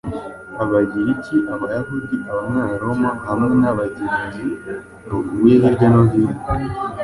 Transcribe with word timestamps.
Abagiriki, 0.63 1.35
Abayahudi, 1.53 2.17
Abanyaroma 2.31 3.09
hamwe 3.25 3.53
n’abagenzi 3.61 4.43
bavuye 5.07 5.55
hirya 5.61 5.87
no 5.93 6.03
hino 6.11 6.37